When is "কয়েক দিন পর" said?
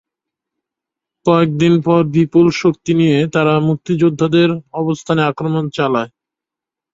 1.25-2.01